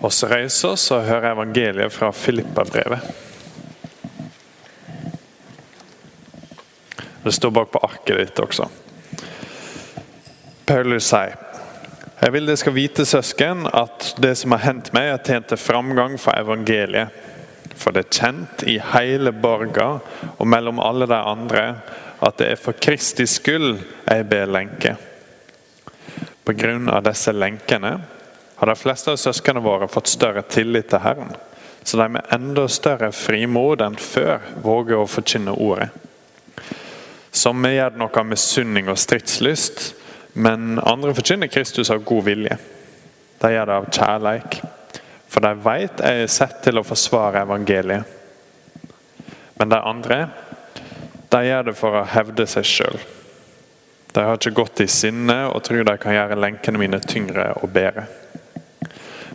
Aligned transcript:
oss 0.00 0.22
reise 0.24 0.72
oss 0.72 0.86
og 0.94 1.04
høre 1.08 1.34
evangeliet 1.34 1.92
fra 1.92 2.12
Filippa-brevet. 2.12 3.04
Det 7.22 7.32
står 7.36 7.52
bak 7.52 7.70
på 7.72 7.82
arket 7.84 8.16
ditt 8.16 8.40
også. 8.40 8.66
Paulus 10.66 11.10
sier 11.10 11.36
jeg 12.20 12.34
vil 12.34 12.44
dere 12.44 12.60
skal 12.60 12.74
vite, 12.76 13.04
søsken, 13.08 13.62
at 13.64 14.10
det 14.20 14.34
som 14.36 14.52
har 14.52 14.60
hendt 14.66 14.90
meg, 14.92 15.06
har 15.08 15.22
tjent 15.24 15.46
til 15.48 15.56
framgang 15.56 16.18
for 16.20 16.36
evangeliet. 16.36 17.14
For 17.80 17.96
det 17.96 18.02
er 18.02 18.18
kjent 18.18 18.64
i 18.68 18.74
hele 18.92 19.32
borga 19.32 19.86
og 20.34 20.48
mellom 20.52 20.82
alle 20.84 21.08
de 21.08 21.16
andre 21.16 21.62
at 22.20 22.36
det 22.36 22.50
er 22.52 22.60
for 22.60 22.76
Kristi 22.76 23.24
skyld 23.24 23.78
jeg 24.04 24.26
ber 24.28 24.52
lenke. 24.52 24.92
På 26.44 26.52
grunn 26.52 26.90
av 26.92 27.06
disse 27.08 27.32
lenkene 27.32 27.94
har 28.60 28.66
de 28.66 28.76
fleste 28.76 29.08
av 29.08 29.16
søsknene 29.16 29.62
våre 29.64 29.86
fått 29.88 30.10
større 30.12 30.42
tillit 30.42 30.90
til 30.92 31.00
Herren, 31.00 31.30
så 31.82 31.96
de 31.96 32.10
med 32.12 32.26
enda 32.28 32.66
større 32.68 33.08
frimod 33.16 33.80
enn 33.80 33.96
før 33.96 34.44
våger 34.60 35.00
å 35.00 35.06
forkynne 35.08 35.54
ordet. 35.56 35.88
Som 37.32 37.64
gjør 37.64 37.96
noe 37.96 38.12
av 38.20 38.28
misunning 38.28 38.92
og 38.92 39.00
stridslyst, 39.00 39.94
men 40.36 40.76
andre 40.76 41.16
forkynner 41.16 41.48
Kristus 41.48 41.88
av 41.88 42.04
god 42.04 42.28
vilje. 42.28 42.60
De 43.40 43.54
gjør 43.54 43.72
det 43.72 43.80
av 43.80 43.90
kjærleik, 43.96 44.60
for 45.32 45.48
de 45.48 45.56
vet 45.64 46.04
jeg 46.04 46.28
er 46.28 46.36
sett 46.36 46.60
til 46.60 46.82
å 46.82 46.84
forsvare 46.84 47.46
evangeliet. 47.48 48.04
Men 49.56 49.72
de 49.72 49.80
andre 49.80 50.22
de 51.32 51.44
gjør 51.48 51.70
det 51.70 51.78
for 51.80 51.96
å 51.96 52.08
hevde 52.12 52.44
seg 52.44 52.68
sjøl. 52.76 53.04
De 54.12 54.20
har 54.20 54.36
ikke 54.36 54.58
gått 54.60 54.84
i 54.84 54.92
sinne 55.00 55.46
og 55.48 55.62
tror 55.64 55.86
de 55.88 56.00
kan 56.02 56.20
gjøre 56.20 56.44
lenkene 56.44 56.84
mine 56.84 57.00
tyngre 57.00 57.54
og 57.62 57.72
bedre. 57.72 58.10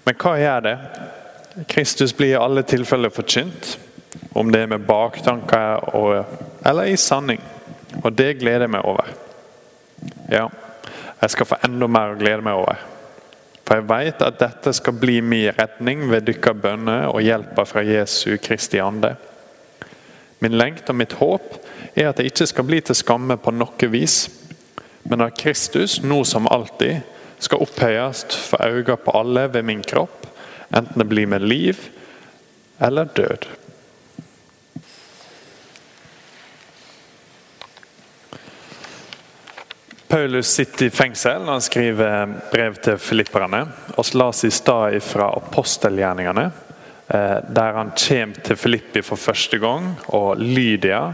Men 0.05 0.17
hva 0.21 0.35
gjør 0.37 0.65
det? 0.65 0.75
Kristus 1.71 2.13
blir 2.13 2.35
i 2.35 2.39
alle 2.39 2.65
tilfeller 2.67 3.13
forkynt, 3.13 3.77
om 4.35 4.51
det 4.51 4.65
er 4.65 4.71
med 4.73 4.85
baktanker 4.87 5.95
og, 5.95 6.25
eller 6.65 6.91
i 6.91 6.97
sanning. 6.99 7.41
Og 8.03 8.11
det 8.13 8.35
gleder 8.41 8.67
jeg 8.67 8.73
meg 8.75 8.85
over. 8.85 9.07
Ja, 10.31 10.49
jeg 11.21 11.31
skal 11.33 11.47
få 11.49 11.57
enda 11.65 11.87
mer 11.89 12.13
å 12.13 12.19
glede 12.19 12.43
meg 12.45 12.59
over. 12.59 12.81
For 13.65 13.79
jeg 13.79 13.87
vet 13.89 14.21
at 14.21 14.37
dette 14.37 14.73
skal 14.77 14.97
bli 14.99 15.21
min 15.25 15.55
redning 15.57 16.03
ved 16.11 16.27
deres 16.27 16.59
bønner 16.61 17.07
og 17.09 17.23
hjelpa 17.25 17.65
fra 17.65 17.81
Jesu 17.85 18.35
Kristi 18.37 18.81
ande. 18.83 19.15
Min 20.43 20.57
lengt 20.59 20.89
og 20.91 20.99
mitt 20.99 21.15
håp 21.17 21.55
er 21.95 22.11
at 22.11 22.19
jeg 22.19 22.29
ikke 22.29 22.49
skal 22.51 22.67
bli 22.67 22.81
til 22.85 22.97
skamme 22.99 23.39
på 23.41 23.53
noe 23.55 23.89
vis, 23.89 24.27
men 25.09 25.23
at 25.25 25.37
Kristus, 25.39 25.97
nå 26.03 26.21
som 26.27 26.49
alltid, 26.51 27.01
skal 27.39 27.61
opphøyes 27.65 28.25
for 28.49 28.63
øynene 28.65 28.97
på 28.97 29.13
alle 29.19 29.47
ved 29.53 29.63
min 29.67 29.83
kropp, 29.83 30.25
enten 30.75 30.99
det 30.99 31.09
blir 31.09 31.27
med 31.27 31.45
liv 31.45 31.79
eller 32.79 33.05
død. 33.05 33.47
Paulus 40.07 40.47
sitter 40.47 40.85
i 40.85 40.93
fengsel 40.93 41.41
når 41.41 41.57
han 41.57 41.63
skriver 41.65 42.35
brev 42.51 42.75
til 42.79 42.99
filipperne. 43.01 43.65
Vi 43.97 44.03
las 44.19 44.43
i 44.45 44.51
stad 44.53 44.99
fra 45.03 45.31
apostelgjerningene, 45.35 46.45
eh, 47.07 47.39
der 47.49 47.73
han 47.73 47.91
kommer 48.07 48.43
til 48.43 48.55
Filippi 48.55 49.01
for 49.01 49.15
første 49.15 49.59
gang. 49.59 49.95
Og 50.07 50.37
Lydia, 50.37 51.13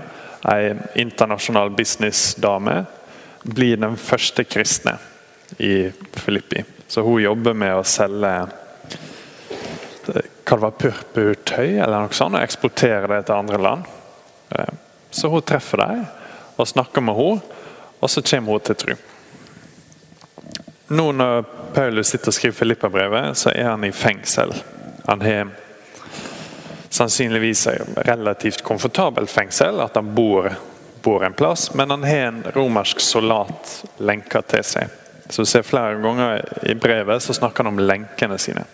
ei 0.53 0.75
internasjonal 0.95 1.69
businessdame, 1.69 2.85
blir 3.43 3.77
den 3.77 3.97
første 3.97 4.43
kristne 4.43 4.97
i 5.57 5.91
Filippi. 6.13 6.63
Så 6.87 7.01
hun 7.01 7.21
jobber 7.21 7.53
med 7.53 7.75
å 7.75 7.83
selge 7.87 8.31
hva 10.05 10.57
det 10.57 10.57
var, 10.65 10.71
purpurtøy 10.71 11.77
eller 11.77 12.03
noe 12.03 12.15
sånt, 12.15 12.35
og 12.35 12.43
eksportere 12.43 13.07
det 13.07 13.21
til 13.27 13.37
andre 13.37 13.59
land. 13.61 13.87
Eh, 14.51 14.73
så 15.11 15.29
hun 15.31 15.45
treffer 15.47 15.83
dem 15.83 16.03
og 16.59 16.67
snakker 16.67 17.03
med 17.05 17.15
henne, 17.15 17.57
og 18.01 18.09
så 18.09 18.23
kommer 18.25 18.57
hun 18.57 18.65
til 18.65 18.79
tro. 18.81 18.97
Nå 20.91 21.11
når 21.15 21.43
Paulus 21.71 22.11
sitter 22.11 22.33
og 22.33 22.35
skriver 22.35 22.57
Filippa-brevet, 22.57 23.37
så 23.39 23.53
er 23.55 23.69
han 23.69 23.85
i 23.87 23.93
fengsel. 23.95 24.51
Han 25.07 25.21
har 25.23 25.53
sannsynligvis 26.91 27.67
et 27.71 27.93
relativt 28.09 28.65
komfortabelt 28.67 29.31
fengsel, 29.31 29.79
at 29.79 29.95
han 29.95 30.11
bor, 30.15 30.51
bor 31.01 31.23
en 31.23 31.37
plass, 31.37 31.69
men 31.73 31.95
han 31.95 32.03
har 32.03 32.25
en 32.27 32.43
romersk 32.55 32.99
soldat 32.99 33.77
lenka 34.03 34.43
til 34.43 34.67
seg. 34.67 35.00
Så 35.31 35.41
du 35.41 35.45
ser 35.45 35.63
Flere 35.63 35.95
ganger 36.03 36.41
i 36.67 36.75
brevet 36.75 37.23
så 37.23 37.33
snakker 37.33 37.63
han 37.63 37.73
om 37.73 37.79
lenkene 37.79 38.37
sine. 38.37 38.65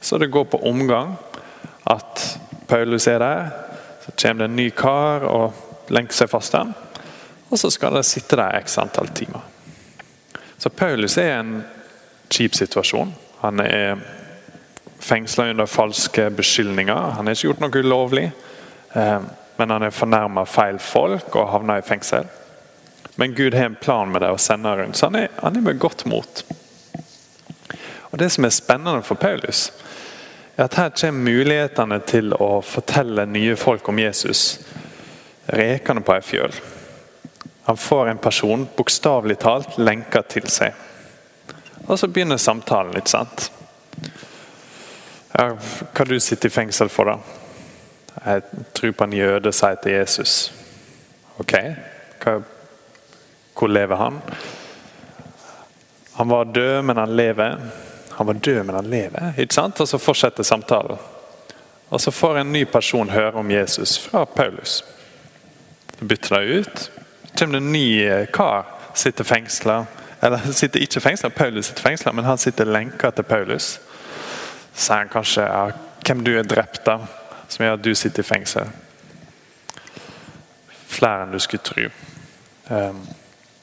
Så 0.00 0.18
det 0.18 0.30
går 0.30 0.44
på 0.44 0.62
omgang 0.68 1.16
at 1.90 2.38
Paulus 2.66 3.06
er 3.06 3.18
der. 3.18 3.50
Så 4.04 4.12
kommer 4.22 4.44
det 4.44 4.50
en 4.50 4.56
ny 4.56 4.70
kar 4.70 5.26
og 5.26 5.90
lenker 5.90 6.14
seg 6.14 6.30
fast 6.30 6.54
der. 6.54 6.70
Og 7.50 7.58
så 7.58 7.70
skal 7.70 7.98
de 7.98 8.04
sitte 8.06 8.38
der 8.38 8.60
x 8.62 8.78
antall 8.78 9.10
timer. 9.10 9.42
Så 10.58 10.70
Paulus 10.70 11.18
er 11.18 11.32
i 11.32 11.38
en 11.40 11.52
kjip 12.30 12.54
situasjon. 12.54 13.10
Han 13.40 13.60
er 13.60 13.98
fengsla 15.00 15.50
under 15.50 15.66
falske 15.66 16.30
beskyldninger. 16.30 17.14
Han 17.16 17.26
har 17.26 17.34
ikke 17.34 17.48
gjort 17.48 17.64
noe 17.64 17.82
ulovlig, 17.82 18.28
eh, 18.94 19.22
men 19.56 19.70
han 19.74 19.82
er 19.82 19.96
fornærma 19.96 20.44
feil 20.46 20.78
folk 20.78 21.34
og 21.34 21.50
havna 21.50 21.80
i 21.80 21.86
fengsel. 21.86 22.28
Men 23.16 23.34
Gud 23.34 23.54
har 23.54 23.64
en 23.64 23.76
plan 23.80 24.12
med 24.12 24.22
det 24.22 24.30
og 24.30 24.40
sender 24.40 24.76
rundt. 24.76 24.96
Så 24.96 25.06
han 25.06 25.14
er, 25.14 25.28
han 25.42 25.56
er 25.56 25.60
med 25.60 25.78
godt 25.78 26.06
mot. 26.06 26.44
Og 28.10 28.18
Det 28.18 28.30
som 28.32 28.44
er 28.44 28.50
spennende 28.50 29.02
for 29.02 29.14
Paulus, 29.14 29.72
er 30.56 30.64
at 30.64 30.74
her 30.74 30.90
kommer 30.90 31.30
mulighetene 31.30 32.00
til 32.06 32.34
å 32.34 32.60
fortelle 32.62 33.26
nye 33.26 33.56
folk 33.56 33.88
om 33.88 33.98
Jesus 33.98 34.60
rekende 35.46 36.02
på 36.02 36.14
ei 36.14 36.22
fjøl. 36.22 36.54
Han 37.64 37.76
får 37.76 38.08
en 38.08 38.18
person, 38.18 38.68
bokstavelig 38.76 39.38
talt, 39.38 39.78
lenka 39.78 40.22
til 40.22 40.48
seg. 40.50 40.74
Og 41.86 41.98
så 41.98 42.08
begynner 42.08 42.36
samtalen, 42.36 42.94
litt 42.94 43.08
sant? 43.08 43.50
Ja, 45.32 45.52
hva 45.94 46.06
du 46.06 46.18
sitter 46.20 46.50
i 46.50 46.54
fengsel 46.54 46.90
for, 46.90 47.12
da? 47.12 47.18
Jeg 48.26 48.64
tror 48.74 48.92
på 48.92 49.06
en 49.06 49.14
jøde, 49.16 49.52
sier 49.54 49.78
til 49.82 49.94
Jesus. 49.94 50.34
Ok, 51.40 51.54
hva 52.24 52.40
hvor 53.60 53.68
lever 53.68 53.96
han? 53.96 54.20
Han 56.16 56.28
var 56.28 56.44
død, 56.44 56.82
men 56.82 56.96
han 56.96 57.16
lever. 57.16 57.58
Han 58.10 58.26
var 58.26 58.34
død, 58.34 58.62
men 58.62 58.74
han 58.74 58.90
lever. 58.90 59.32
Ikke 59.38 59.54
sant? 59.54 59.80
Og 59.80 59.88
Så 59.88 59.98
fortsetter 59.98 60.42
samtalen. 60.42 60.96
Og 61.88 62.00
Så 62.00 62.10
får 62.10 62.38
en 62.38 62.52
ny 62.52 62.64
person 62.64 63.10
høre 63.10 63.32
om 63.32 63.50
Jesus 63.50 63.98
fra 63.98 64.24
Paulus. 64.24 64.84
Bytter 66.00 66.38
det 66.38 66.46
ut. 66.46 66.78
Så 67.24 67.38
kommer 67.38 67.58
det 67.58 67.66
en 67.66 67.72
ny 67.72 68.04
eh, 68.04 68.26
kar. 68.32 68.64
Sitter 68.94 69.24
fengsla. 69.24 69.84
Eller 70.22 70.52
sitter 70.52 70.80
ikke 70.80 71.00
fengsla, 71.00 71.28
Paulus 71.28 71.66
sitter 71.66 71.82
fengsla, 71.82 72.12
men 72.12 72.24
han 72.24 72.38
sitter 72.38 72.64
lenka 72.64 73.10
til 73.10 73.24
Paulus. 73.24 73.80
Så 74.74 74.86
sier 74.86 74.98
han 74.98 75.08
kanskje 75.08 75.44
ja, 75.44 75.70
hvem 76.06 76.24
du 76.24 76.34
er 76.38 76.44
drept 76.44 76.88
av, 76.88 77.06
som 77.48 77.64
gjør 77.64 77.78
at 77.78 77.84
du 77.84 77.94
sitter 77.94 78.22
i 78.22 78.28
fengsel. 78.28 78.68
Flere 80.88 81.24
enn 81.24 81.32
du 81.32 81.38
skulle 81.40 81.64
tro. 81.64 81.88
Um, 82.68 83.00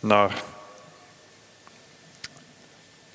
når 0.08 0.36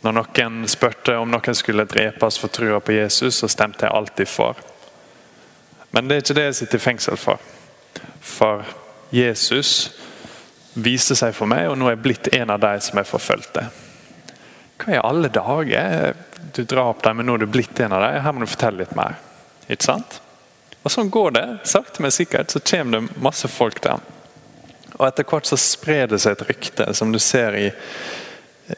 når 0.02 0.16
noen 0.16 0.64
spurte 0.66 1.14
om 1.14 1.30
noen 1.30 1.54
skulle 1.54 1.86
drepes 1.86 2.38
for 2.42 2.50
trua 2.50 2.80
på 2.82 2.96
Jesus, 2.96 3.36
så 3.38 3.48
stemte 3.48 3.86
jeg 3.86 3.94
alltid 3.94 4.28
for. 4.28 4.58
Men 5.94 6.08
det 6.08 6.16
er 6.16 6.24
ikke 6.24 6.34
det 6.40 6.46
jeg 6.48 6.56
sitter 6.58 6.80
i 6.80 6.82
fengsel 6.82 7.20
for. 7.20 7.44
For 8.18 8.64
Jesus 9.14 9.92
viste 10.74 11.14
seg 11.18 11.36
for 11.36 11.46
meg, 11.46 11.68
og 11.70 11.78
nå 11.78 11.86
er 11.86 11.94
jeg 11.94 12.02
blitt 12.02 12.30
en 12.34 12.50
av 12.50 12.62
de 12.64 12.72
som 12.82 12.98
er 12.98 13.06
forfulgte. 13.06 13.68
Hva 14.82 14.96
i 14.96 15.02
alle 15.04 15.30
dager? 15.30 16.16
Du 16.56 16.64
drap 16.66 17.04
dem, 17.04 17.20
men 17.20 17.28
nå 17.28 17.36
er 17.36 17.44
du 17.44 17.52
blitt 17.52 17.78
en 17.84 17.94
av 17.94 18.02
dem. 18.02 18.18
Her 18.24 18.34
må 18.34 18.42
du 18.42 18.50
fortelle 18.50 18.82
litt 18.82 18.96
mer. 18.98 19.20
Ikke 19.68 19.86
sant? 19.86 20.18
Og 20.82 20.90
Sånn 20.90 21.12
går 21.14 21.36
det. 21.36 21.46
Sakte, 21.68 22.02
men 22.02 22.10
sikkert 22.10 22.50
så 22.50 22.64
kommer 22.72 22.98
det 22.98 23.22
masse 23.22 23.46
folk 23.46 23.78
til 23.78 23.94
ham. 23.94 24.11
Og 25.02 25.08
Etter 25.08 25.26
hvert 25.26 25.48
så 25.50 25.56
sprer 25.58 26.06
det 26.12 26.20
seg 26.22 26.36
et 26.36 26.44
rykte, 26.46 26.84
som 26.94 27.10
du 27.10 27.18
ser 27.18 27.56
i, 27.58 27.70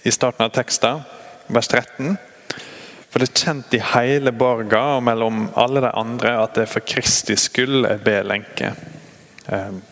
i 0.09 0.13
starten 0.15 0.47
av 0.47 0.55
teksten, 0.57 1.03
vers 1.53 1.69
13. 1.69 2.15
For 3.13 3.21
det 3.21 3.29
er 3.29 3.43
kjent 3.45 3.75
i 3.77 3.83
hele 3.93 4.33
borga 4.33 4.81
og 4.97 5.05
mellom 5.05 5.51
alle 5.61 5.83
de 5.85 5.91
andre 6.01 6.33
at 6.41 6.57
det 6.57 6.65
er 6.65 6.71
for 6.73 6.87
Kristi 6.89 7.37
skyld 7.37 7.85
jeg 7.85 8.01
ber 8.07 8.25
lenke. 8.25 8.73
Ehm, 9.53 9.83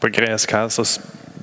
på 0.00 0.10
gresk 0.16 0.56
her 0.56 0.72
så 0.72 0.86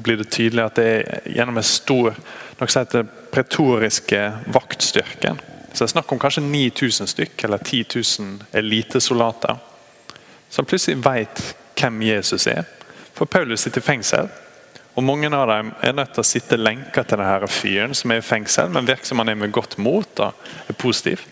blir 0.01 0.17
det 0.17 0.31
tydelig 0.33 0.65
at 0.65 0.81
det 0.81 0.87
er 0.89 1.29
gjennom 1.37 1.61
en 1.61 1.69
stor 1.69 2.17
noe 2.17 2.67
som 2.67 2.81
heter 2.81 3.05
pretoriske 3.29 4.23
vaktstyrken. 4.57 5.37
Så 5.69 5.83
det 5.83 5.85
er 5.85 5.93
snakk 5.93 6.11
om 6.11 6.19
kanskje 6.19 6.43
9000 6.49 7.13
stykk, 7.13 7.45
eller 7.45 7.61
10 7.61 7.85
000 7.93 8.57
elitesoldater. 8.57 9.61
Som 10.49 10.65
plutselig 10.65 10.97
vet 11.05 11.45
hvem 11.77 12.01
Jesus 12.09 12.49
er. 12.49 12.65
For 13.13 13.25
Paulus 13.25 13.65
sitter 13.65 13.81
i 13.81 13.89
fengsel, 13.89 14.29
og 14.95 15.03
mange 15.03 15.29
av 15.31 15.47
dem 15.47 15.73
er 15.85 15.95
nødt 15.95 16.15
til 16.15 16.23
å 16.23 16.27
sitte 16.27 16.59
lenka 16.59 17.03
til 17.07 17.21
denne 17.21 17.51
fyren 17.51 17.93
som 17.95 18.11
er 18.11 18.19
i 18.19 18.25
fengsel, 18.25 18.71
men 18.73 18.87
virker 18.87 19.07
som 19.07 19.21
han 19.21 19.31
er 19.31 19.37
med 19.39 19.53
godt 19.55 19.77
mot 19.79 20.19
og 20.19 20.49
er 20.67 20.79
positiv. 20.79 21.23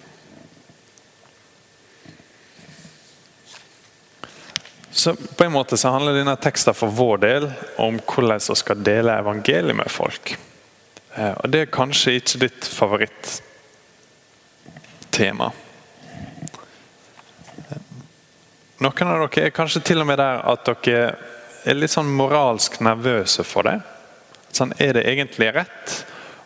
Så 4.98 5.16
på 5.16 5.44
en 5.44 5.52
måte 5.52 5.78
så 5.78 5.90
handler 5.94 6.14
denne 6.18 6.34
teksten 6.42 6.74
for 6.74 6.90
vår 6.90 7.18
del 7.22 7.44
om 7.78 8.00
hvordan 8.02 8.42
vi 8.42 8.56
skal 8.58 8.80
dele 8.82 9.14
evangeliet 9.22 9.78
med 9.78 9.92
folk. 9.94 10.34
Eh, 11.14 11.36
og 11.38 11.52
det 11.54 11.60
er 11.62 11.76
kanskje 11.76 12.18
ikke 12.18 12.42
ditt 12.48 12.66
favorittema. 12.66 15.52
Noen 18.78 19.10
av 19.10 19.28
dere 19.28 19.46
er 19.48 19.54
kanskje 19.54 19.82
til 19.86 20.02
og 20.02 20.08
med 20.10 20.18
der 20.22 20.42
at 20.50 20.66
dere 20.66 21.16
er 21.68 21.78
litt 21.78 21.94
sånn 21.94 22.10
moralsk 22.16 22.80
nervøse 22.84 23.44
for 23.48 23.68
det. 23.68 23.80
Sånn, 24.56 24.74
er 24.80 24.96
det 24.98 25.06
egentlig 25.10 25.52
rett 25.56 25.98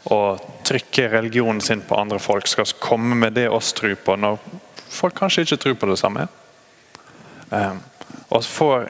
å 0.10 0.38
trykke 0.66 1.10
religionen 1.14 1.62
sin 1.62 1.84
på 1.86 2.00
andre 2.00 2.20
folk? 2.22 2.50
Skal 2.50 2.70
komme 2.82 3.16
med 3.16 3.38
det 3.38 3.48
oss 3.50 3.72
tror 3.78 3.96
på, 4.02 4.18
når 4.18 4.42
folk 4.92 5.20
kanskje 5.22 5.46
ikke 5.46 5.62
tror 5.62 5.80
på 5.80 5.92
det 5.92 6.00
samme? 6.02 6.28
Um, 7.52 7.82
og 8.32 8.46
får, 8.48 8.90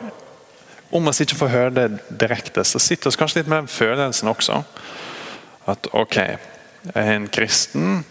Om 0.92 1.07
vi 1.07 1.24
ikke 1.24 1.39
får 1.39 1.54
høre 1.54 1.69
det 1.75 2.18
direkte, 2.19 2.63
så 2.68 2.80
sitter 2.80 3.12
vi 3.12 3.18
kanskje 3.18 3.39
litt 3.39 3.51
med 3.51 3.63
den 3.63 3.72
følelsen 3.72 4.27
også. 4.27 4.63
At 5.72 5.88
ok, 5.94 6.18
jeg 6.18 6.92
er 6.95 7.13
en 7.16 7.30
kristen, 7.31 8.04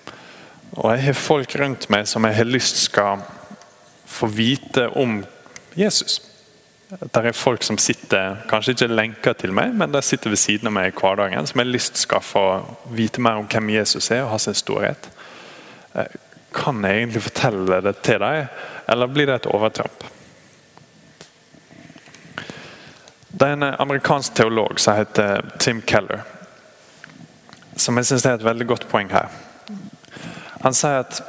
og 0.73 0.94
jeg 0.94 1.05
har 1.05 1.19
folk 1.19 1.55
rundt 1.61 1.88
meg 1.90 2.08
som 2.08 2.25
jeg 2.25 2.38
har 2.38 2.49
lyst 2.49 2.84
skal 2.84 3.25
få 4.06 4.31
vite 4.32 4.88
om 4.96 5.20
Jesus. 5.76 6.29
Det 6.90 7.20
er 7.22 7.37
folk 7.37 7.62
som 7.62 7.78
sitter 7.78 8.40
kanskje 8.50 8.72
ikke 8.75 8.90
lenker 8.90 9.37
til 9.38 9.52
meg, 9.54 9.76
men 9.78 9.92
de 9.94 10.00
sitter 10.02 10.32
ved 10.32 10.40
siden 10.42 10.66
av 10.66 10.75
meg 10.75 10.88
i 10.90 10.94
hverdagen, 10.96 11.46
som 11.46 11.62
har 11.62 11.69
lyst 11.69 12.00
skal 12.02 12.25
få 12.25 12.42
vite 12.90 13.22
mer 13.22 13.38
om 13.38 13.46
hvem 13.46 13.70
Jesus 13.76 14.10
er 14.10 14.25
og 14.25 14.32
ha 14.32 14.38
sin 14.42 14.58
storhet. 14.58 15.06
Eh, 15.94 16.10
kan 16.54 16.82
jeg 16.82 17.04
egentlig 17.04 17.22
fortelle 17.22 17.78
det 17.87 17.94
til 18.02 18.19
dem, 18.19 18.48
eller 18.90 19.12
blir 19.14 19.31
det 19.31 19.37
et 19.38 19.46
overtramp? 19.52 20.08
Det 23.31 23.46
er 23.46 23.54
en 23.54 23.69
amerikansk 23.70 24.34
teolog 24.34 24.81
som 24.82 24.98
heter 24.98 25.46
Tim 25.62 25.84
Keller, 25.87 26.25
som 27.76 27.96
jeg 27.96 28.10
syns 28.10 28.26
er 28.26 28.40
et 28.40 28.44
veldig 28.44 28.66
godt 28.66 28.88
poeng 28.90 29.12
her. 29.14 29.31
Han 30.64 30.75
sier 30.75 31.04
at 31.04 31.22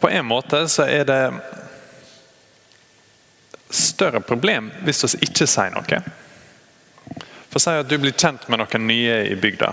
på 0.00 0.08
en 0.08 0.24
måte 0.24 0.64
så 0.72 0.88
er 0.88 1.04
det 1.04 1.20
større 4.02 4.20
problem 4.26 4.70
hvis 4.82 5.04
vi 5.06 5.28
ikke 5.28 5.46
sier 5.46 5.72
noe. 5.74 6.02
For 7.52 7.62
Si 7.62 7.74
at 7.76 7.88
du 7.88 7.98
blir 8.00 8.16
kjent 8.16 8.48
med 8.48 8.62
noen 8.62 8.86
nye 8.88 9.18
i 9.30 9.36
bygda. 9.38 9.72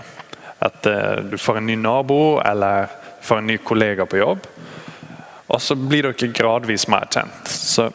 At 0.60 0.86
uh, 0.86 1.22
du 1.24 1.38
får 1.40 1.58
en 1.58 1.70
ny 1.70 1.78
nabo 1.80 2.38
eller 2.44 2.90
får 3.24 3.40
en 3.40 3.48
ny 3.50 3.56
kollega 3.64 4.06
på 4.06 4.20
jobb. 4.20 4.46
Og 5.50 5.62
så 5.62 5.74
blir 5.74 6.06
dere 6.06 6.30
gradvis 6.36 6.86
mer 6.92 7.08
kjent. 7.10 7.48
Så 7.48 7.88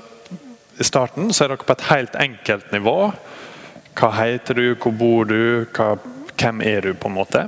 I 0.75 0.83
starten 0.83 1.31
så 1.31 1.45
er 1.45 1.53
dere 1.53 1.67
på 1.67 1.77
et 1.77 1.87
helt 1.91 2.17
enkelt 2.19 2.73
nivå. 2.73 2.97
Hva 3.95 4.09
heter 4.17 4.57
du, 4.57 4.65
hvor 4.81 4.91
bor 4.97 5.29
du, 5.29 5.63
hva, 5.77 5.93
hvem 6.35 6.65
er 6.65 6.89
du? 6.89 6.91
på 6.99 7.07
en 7.07 7.15
måte. 7.15 7.45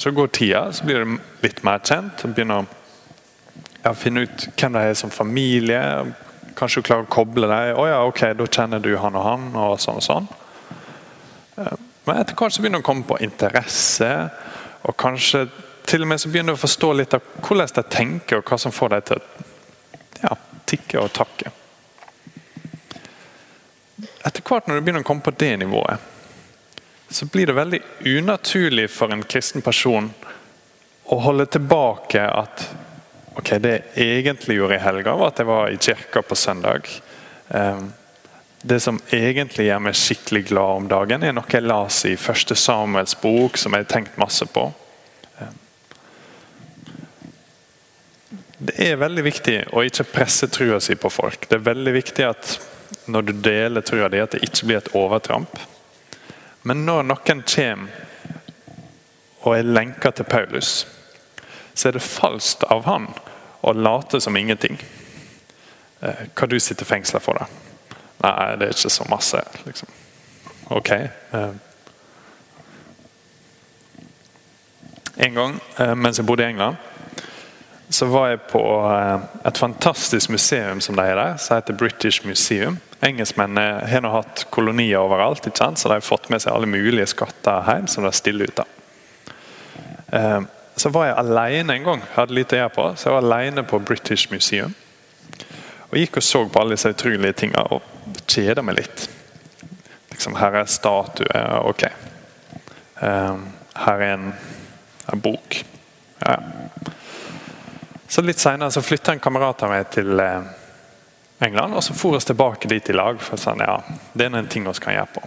Så 0.00 0.10
går 0.10 0.32
tida, 0.34 0.64
så 0.72 0.88
blir 0.88 1.04
du 1.04 1.18
litt 1.44 1.62
mer 1.62 1.84
kjent. 1.84 2.24
og 2.24 2.34
begynner 2.34 2.64
å 3.84 3.94
finne 3.94 4.24
ut 4.24 4.48
hvem 4.56 4.74
de 4.74 4.88
er 4.88 4.98
som 4.98 5.12
familie, 5.12 5.84
Kanskje 6.54 6.80
du 6.80 6.86
klarer 6.86 7.06
å 7.06 7.10
koble 7.10 7.48
deg. 7.50 7.74
oh 7.78 7.88
ja, 7.88 8.00
ok, 8.06 8.22
da 8.38 8.46
kjenner 8.46 8.82
du 8.82 8.94
han 9.00 9.18
og 9.18 9.26
han. 9.26 9.50
og 9.58 9.80
sånn 9.82 10.00
og 10.00 10.06
sånn. 10.06 10.28
Eh, 11.58 11.76
men 12.04 12.20
etter 12.20 12.36
hvert 12.36 12.54
så 12.54 12.62
begynner 12.62 12.82
du 12.82 12.84
å 12.84 12.88
komme 12.90 13.08
på 13.08 13.18
interesse. 13.24 14.10
Og 14.84 14.96
kanskje 15.00 15.46
til 15.88 16.04
og 16.04 16.08
med 16.08 16.20
så 16.20 16.30
begynner 16.32 16.54
du 16.54 16.58
å 16.58 16.64
forstå 16.64 16.92
litt 16.96 17.16
av 17.16 17.26
hvordan 17.40 17.74
de 17.76 17.84
tenker, 17.92 18.40
og 18.40 18.48
hva 18.48 18.58
som 18.60 18.72
får 18.72 18.94
deg 18.94 19.06
til 19.10 19.20
å 19.20 19.46
ja, 20.24 20.34
tikke 20.68 21.02
og 21.02 21.12
takke. 21.16 21.52
Etter 24.24 24.42
hvert 24.44 24.68
når 24.68 24.78
du 24.78 24.84
begynner 24.86 25.04
å 25.04 25.08
komme 25.08 25.24
på 25.24 25.34
det 25.36 25.52
nivået, 25.60 26.10
så 27.14 27.26
blir 27.30 27.46
det 27.46 27.56
veldig 27.56 27.80
unaturlig 28.16 28.88
for 28.90 29.12
en 29.12 29.22
kristen 29.22 29.62
person 29.62 30.08
å 31.12 31.18
holde 31.20 31.46
tilbake 31.52 32.22
at 32.24 32.64
Ok, 33.34 33.50
Det 33.50 33.82
jeg 33.94 34.18
egentlig 34.18 34.56
gjorde 34.56 34.76
i 34.76 34.82
helga, 34.82 35.16
var 35.18 35.32
at 35.32 35.40
jeg 35.42 35.46
var 35.48 35.70
i 35.70 35.78
kirka 35.78 36.22
på 36.22 36.36
søndag. 36.38 36.86
Ehm, 37.50 37.92
det 38.62 38.78
som 38.80 39.00
egentlig 39.10 39.66
gjør 39.66 39.82
meg 39.82 39.98
skikkelig 39.98 40.44
glad 40.52 40.76
om 40.78 40.86
dagen, 40.88 41.22
er 41.22 41.34
noe 41.34 41.50
jeg 41.50 41.66
las 41.66 42.04
i 42.06 42.14
første 42.16 42.54
Samuels 42.54 43.16
bok, 43.18 43.58
som 43.58 43.74
jeg 43.74 43.84
har 43.84 43.90
tenkt 43.90 44.20
masse 44.22 44.46
på. 44.46 44.68
Ehm, 45.42 45.58
det 48.58 48.78
er 48.78 49.02
veldig 49.02 49.26
viktig 49.26 49.58
å 49.74 49.82
ikke 49.82 50.06
presse 50.14 50.46
trua 50.46 50.78
si 50.80 50.94
på 50.94 51.10
folk. 51.10 51.48
Det 51.50 51.58
er 51.58 51.68
veldig 51.74 51.98
viktig 51.98 52.30
at 52.30 52.58
når 53.10 53.22
du 53.22 53.32
deler 53.42 53.82
trua 53.82 54.08
di, 54.08 54.22
at 54.22 54.30
det 54.30 54.46
ikke 54.46 54.70
blir 54.70 54.78
et 54.78 54.94
overtramp. 54.94 55.58
Men 56.62 56.86
når 56.86 57.02
noen 57.10 57.42
kommer 57.42 57.88
og 59.42 59.58
er 59.58 59.66
lenka 59.66 60.14
til 60.14 60.24
Paulus 60.24 60.84
så 61.74 61.88
er 61.88 61.96
det 61.96 62.06
falskt 62.06 62.64
av 62.70 62.86
han 62.86 63.08
å 63.64 63.72
late 63.72 64.20
som 64.20 64.36
ingenting. 64.36 64.78
Eh, 66.00 66.24
hva 66.36 66.48
du 66.48 66.58
sitter 66.60 66.88
fengsla 66.88 67.20
for, 67.22 67.40
da? 67.40 67.46
Nei, 68.24 68.56
det 68.60 68.68
er 68.68 68.76
ikke 68.76 68.92
så 68.92 69.06
masse. 69.08 69.40
liksom. 69.64 69.88
Ok. 70.76 70.90
Eh. 70.90 71.54
En 75.16 75.38
gang 75.38 75.56
eh, 75.78 75.94
mens 75.94 76.20
jeg 76.20 76.26
bodde 76.28 76.44
i 76.44 76.52
England, 76.52 76.76
så 77.94 78.08
var 78.10 78.30
jeg 78.32 78.40
på 78.50 78.60
et 79.46 79.58
fantastisk 79.60 80.32
museum 80.32 80.80
som 80.82 80.96
de 80.98 81.04
er 81.04 81.18
der, 81.20 81.36
som 81.38 81.60
heter 81.60 81.76
British 81.78 82.24
Museum. 82.26 82.80
Engelskmennene 83.04 83.84
har 83.86 84.02
nå 84.02 84.10
hatt 84.10 84.46
kolonier 84.50 85.04
overalt, 85.04 85.46
så 85.54 85.88
de 85.88 85.92
har 85.92 86.02
fått 86.02 86.30
med 86.32 86.42
seg 86.42 86.56
alle 86.56 86.66
mulige 86.66 87.06
skatter 87.12 87.68
hjem 87.68 87.86
som 87.92 88.08
de 88.08 88.12
stiller 88.16 88.50
ut 88.50 88.64
av 88.64 90.48
så 90.76 90.90
var 90.90 91.06
jeg 91.06 91.18
alene 91.18 91.76
en 91.76 91.84
gang. 91.86 92.00
Jeg 92.02 92.16
hadde 92.16 92.34
lite 92.34 92.58
gjøre 92.58 92.74
på, 92.74 92.86
så 92.96 93.08
jeg 93.08 93.16
var 93.16 93.26
alene 93.28 93.62
på 93.66 93.78
British 93.78 94.32
Museum. 94.32 94.74
Og 95.90 95.98
Gikk 96.00 96.18
og 96.18 96.26
så 96.26 96.40
på 96.48 96.60
alle 96.60 96.74
disse 96.74 96.90
utrolige 96.90 97.36
tingene 97.44 97.62
og 97.70 97.84
kjeda 98.26 98.64
meg 98.66 98.80
litt. 98.80 99.06
Liksom, 100.10 100.34
her 100.38 100.60
er 100.62 100.70
statue, 100.70 101.44
Ok. 101.62 101.86
Um, 103.04 103.46
her 103.74 104.00
er 104.00 104.12
en, 104.14 104.28
en 105.12 105.20
bok. 105.20 105.64
Ja. 106.20 106.36
Så 108.08 108.22
Litt 108.22 108.38
seinere 108.38 108.82
flytta 108.82 109.12
en 109.12 109.22
kamerat 109.22 109.64
av 109.66 109.72
meg 109.72 109.88
til 109.90 110.20
eh, 110.22 110.44
England, 111.42 111.74
og 111.74 111.82
så 111.82 111.96
for 111.98 112.14
oss 112.14 112.28
tilbake 112.28 112.70
dit 112.70 112.90
i 112.90 112.94
lag. 112.94 113.18
for 113.20 113.40
sånn, 113.40 113.62
ja, 113.64 113.80
Det 114.12 114.28
er 114.28 114.36
en 114.38 114.46
ting 114.50 114.66
vi 114.68 114.74
kan 114.78 114.94
gjøre 114.94 115.14
på. 115.16 115.24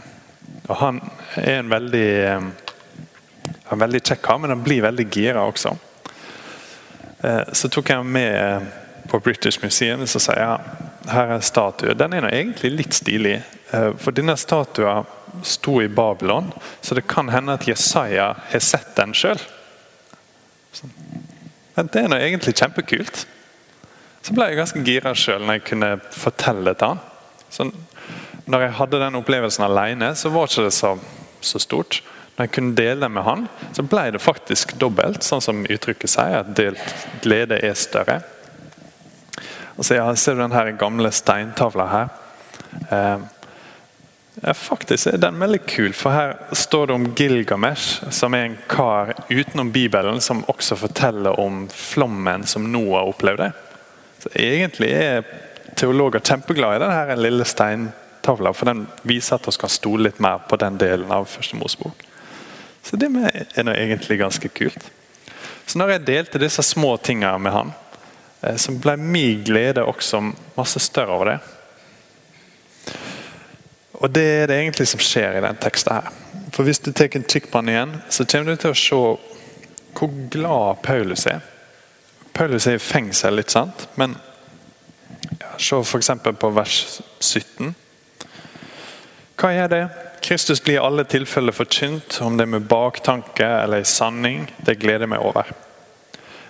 Og 0.69 0.75
Han 0.79 1.01
er 1.35 1.59
en 1.59 1.69
veldig 1.69 2.07
eh, 2.23 2.47
han 3.69 3.81
veldig 3.81 4.01
kjekk 4.03 4.23
kar, 4.23 4.41
men 4.41 4.53
han 4.53 4.63
blir 4.63 4.85
veldig 4.85 5.07
gira 5.11 5.43
også. 5.47 5.73
Eh, 7.23 7.53
så 7.53 7.69
tok 7.73 7.89
jeg 7.91 8.05
med 8.05 8.33
eh, 8.37 8.67
på 9.09 9.19
British 9.23 9.63
Museum 9.63 10.03
og 10.03 10.09
sa 10.11 10.35
ja, 10.37 10.51
her 11.07 11.29
er 11.29 11.37
en 11.37 11.45
statue. 11.45 11.95
Den 11.97 12.15
er 12.17 12.29
egentlig 12.29 12.73
litt 12.75 12.97
stilig. 12.97 13.39
Eh, 13.71 13.89
for 13.99 14.15
denne 14.15 14.37
statuen 14.39 15.07
sto 15.45 15.77
i 15.81 15.89
Babylon, 15.89 16.51
så 16.81 16.95
det 16.97 17.07
kan 17.09 17.29
hende 17.29 17.57
at 17.57 17.67
Jesaja 17.67 18.31
har 18.51 18.63
sett 18.63 18.95
den 18.97 19.13
sjøl. 19.17 19.41
Det 21.77 21.99
er 22.01 22.09
nå 22.09 22.17
egentlig 22.17 22.55
kjempekult. 22.57 23.25
Så 24.25 24.33
ble 24.35 24.49
jeg 24.49 24.59
ganske 24.59 24.81
gira 24.85 25.13
sjøl 25.15 25.43
når 25.45 25.59
jeg 25.59 25.67
kunne 25.69 25.91
fortelle 26.11 26.73
til 26.77 26.93
han. 26.93 27.03
Så 27.53 27.67
når 28.47 28.65
jeg 28.65 28.77
hadde 28.79 29.01
den 29.01 29.19
opplevelsen 29.19 29.65
alene, 29.67 30.13
så 30.15 30.31
var 30.33 30.49
ikke 30.49 30.67
det 30.67 30.73
så, 30.75 30.95
så 31.43 31.61
stort. 31.61 32.01
Når 32.37 32.45
jeg 32.45 32.53
kunne 32.53 32.77
dele 32.77 33.01
det 33.01 33.09
med 33.09 33.25
han, 33.25 33.47
så 33.73 33.81
ble 33.81 34.11
det 34.13 34.21
faktisk 34.21 34.75
dobbelt, 34.77 35.25
sånn 35.25 35.41
som 35.41 35.63
uttrykket 35.65 36.11
sier, 36.13 36.43
at 36.43 36.51
delt 36.57 37.07
glede 37.23 37.57
er 37.65 37.73
større. 37.73 38.19
Og 39.77 39.85
så 39.85 39.97
ja, 39.97 40.05
Ser 40.15 40.37
du 40.37 40.43
den 40.45 40.77
gamle 40.77 41.09
steintavla 41.11 41.87
her? 41.89 42.13
Eh, 42.93 44.53
faktisk 44.53 45.09
er 45.09 45.17
den 45.17 45.39
veldig 45.41 45.63
kul, 45.65 45.93
for 45.97 46.13
her 46.13 46.35
står 46.53 46.87
det 46.87 46.97
om 46.99 47.07
Gilgamesh, 47.17 48.05
som 48.13 48.37
er 48.37 48.51
en 48.51 48.57
kar 48.69 49.15
utenom 49.29 49.71
Bibelen 49.73 50.21
som 50.21 50.45
også 50.45 50.77
forteller 50.77 51.39
om 51.41 51.65
flommen 51.73 52.45
som 52.45 52.69
Noah 52.71 53.09
opplevde. 53.09 53.49
Så 54.21 54.29
Egentlig 54.37 54.91
er 54.93 55.25
teologer 55.77 56.21
kjempeglade 56.21 56.77
i 56.77 56.85
denne 56.85 57.17
lille 57.21 57.45
steintavla, 57.45 58.53
for 58.53 58.69
den 58.69 58.85
viser 59.01 59.41
at 59.41 59.49
vi 59.49 59.57
skal 59.57 59.73
stole 59.73 60.09
litt 60.09 60.21
mer 60.21 60.45
på 60.45 60.61
den 60.61 60.77
delen 60.77 61.09
av 61.13 61.25
Første 61.33 61.57
Mosebok. 61.57 62.06
Så 62.87 62.95
det 62.95 63.09
er 63.11 63.65
nå 63.67 63.73
egentlig 63.75 64.19
ganske 64.21 64.49
kult. 64.55 64.85
Så 65.67 65.79
når 65.79 65.97
jeg 65.97 66.07
delte 66.07 66.39
disse 66.39 66.63
små 66.63 66.93
tingene 67.03 67.35
med 67.43 67.51
han, 67.51 67.73
eh, 68.41 68.55
så 68.55 68.71
ble 68.71 68.95
min 68.97 69.43
glede 69.43 69.83
også 69.83 70.21
masse 70.55 70.79
større 70.79 71.17
over 71.17 71.31
det. 71.33 71.39
Og 73.97 74.11
Det 74.13 74.23
er 74.23 74.47
det 74.47 74.59
egentlig 74.61 74.87
som 74.87 74.99
skjer 74.99 75.37
i 75.37 75.41
den 75.41 75.57
teksten. 75.57 75.93
her. 75.93 76.13
For 76.53 76.63
Hvis 76.63 76.79
du 76.79 76.91
tar 76.91 77.09
en 77.15 77.23
kikk 77.23 77.51
på 77.51 77.61
den 77.61 77.69
igjen, 77.69 78.01
så 78.09 78.25
kommer 78.25 78.55
du 78.55 78.55
til 78.55 78.71
å 78.71 78.73
se 78.73 78.95
hvor 79.97 80.29
glad 80.29 80.81
Paulus 80.83 81.25
er. 81.25 81.41
Paulus 82.33 82.67
er 82.67 82.77
i 82.77 82.79
fengsel, 82.79 83.35
litt 83.35 83.51
sant? 83.51 83.87
men 83.95 84.15
ja, 85.39 85.57
se 85.57 85.75
f.eks. 85.75 86.11
på 86.39 86.49
vers 86.53 87.01
17. 87.19 87.75
Hva 89.37 89.51
er 89.51 89.67
det? 89.67 90.06
Kristus 90.27 90.63
blir 90.63 90.73
i 90.73 90.77
alle 90.83 91.05
tilfeller 91.07 91.55
forkynt, 91.55 92.17
om 92.21 92.35
det 92.35 92.43
er 92.43 92.49
med 92.51 92.65
baktanke 92.67 93.45
eller 93.47 93.79
i 93.79 93.87
sanning. 93.87 94.41
Det 94.57 94.73
gleder 94.75 95.07
meg 95.07 95.23
over. 95.23 95.47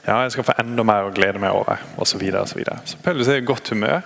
Ja, 0.02 0.16
jeg 0.24 0.32
skal 0.34 0.48
få 0.48 0.56
enda 0.64 0.82
mer 0.88 1.06
å 1.06 1.12
glede 1.14 1.38
meg 1.38 1.54
over, 1.54 1.84
osv. 2.02 2.24
Så, 2.26 2.42
så, 2.50 2.78
så 2.90 2.98
Paulus 3.06 3.30
er 3.30 3.38
i 3.38 3.46
godt 3.46 3.70
humør. 3.70 4.02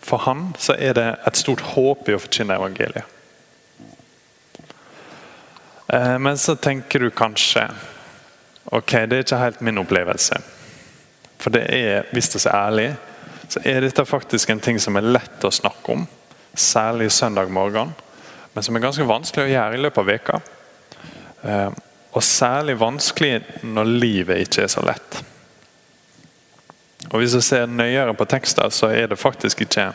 For 0.00 0.24
han 0.24 0.54
så 0.56 0.72
er 0.78 0.96
det 0.96 1.04
et 1.28 1.36
stort 1.36 1.66
håp 1.74 2.08
i 2.08 2.16
å 2.16 2.22
forkynne 2.22 2.56
evangeliet. 2.56 3.12
Eh, 5.92 6.16
men 6.16 6.40
så 6.40 6.56
tenker 6.56 7.04
du 7.04 7.10
kanskje 7.14 7.68
Ok, 8.72 8.96
det 9.06 9.18
er 9.20 9.22
ikke 9.22 9.38
helt 9.38 9.60
min 9.62 9.84
opplevelse. 9.84 10.40
For 11.38 11.52
det 11.54 11.66
er, 11.76 12.08
hvis 12.10 12.32
det 12.32 12.40
er 12.46 12.56
ærlig, 12.56 12.88
så 13.52 13.60
er 13.68 13.84
dette 13.84 14.08
faktisk 14.08 14.50
en 14.50 14.64
ting 14.64 14.80
som 14.82 14.96
er 14.96 15.06
lett 15.06 15.44
å 15.44 15.52
snakke 15.54 15.92
om. 15.92 16.08
Særlig 16.56 17.12
søndag 17.14 17.52
morgen. 17.52 17.92
Men 18.56 18.64
som 18.64 18.76
er 18.78 18.80
ganske 18.86 19.04
vanskelig 19.04 19.44
å 19.44 19.50
gjøre 19.52 19.76
i 19.76 19.80
løpet 19.84 20.00
av 20.00 20.06
veka. 20.08 20.36
Eh, 21.44 21.72
og 22.16 22.22
særlig 22.24 22.78
vanskelig 22.80 23.34
når 23.68 23.90
livet 24.00 24.46
ikke 24.46 24.62
er 24.64 24.70
så 24.72 24.80
lett. 24.80 25.18
Og 27.10 27.20
Hvis 27.20 27.36
du 27.36 27.42
ser 27.44 27.68
nøyere 27.68 28.14
på 28.16 28.24
tekster, 28.24 28.72
så 28.72 28.88
er 28.96 29.10
det 29.12 29.20
faktisk 29.20 29.60
ikke 29.66 29.90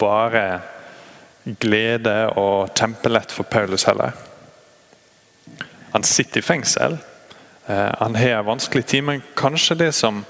bare 0.00 0.42
glede 1.62 2.16
og 2.34 2.74
kjempelett 2.74 3.30
for 3.30 3.46
Paulus 3.46 3.86
heller. 3.86 4.10
Han 5.94 6.02
sitter 6.02 6.42
i 6.42 6.48
fengsel. 6.50 6.98
Eh, 7.70 7.94
han 8.02 8.18
har 8.18 8.40
en 8.40 8.50
vanskelig 8.50 8.88
tid, 8.90 9.06
men 9.06 9.22
kanskje 9.38 9.78
det 9.86 9.92
som 9.94 10.24